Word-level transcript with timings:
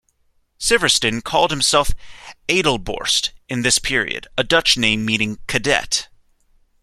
Sivertsen 0.59 1.21
called 1.23 1.51
himself 1.51 1.91
"Adelborst" 2.49 3.33
in 3.47 3.61
this 3.61 3.77
period, 3.77 4.25
a 4.35 4.43
Dutch 4.43 4.75
name 4.75 5.05
meaning 5.05 5.37
"cadet". 5.45 6.07